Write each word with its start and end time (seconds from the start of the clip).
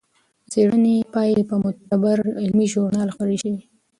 د 0.43 0.45
څېړنې 0.51 0.95
پایلې 1.13 1.43
په 1.49 1.55
معتبر 1.63 2.17
علمي 2.43 2.67
ژورنال 2.73 3.07
خپرې 3.15 3.37
شوې. 3.43 3.61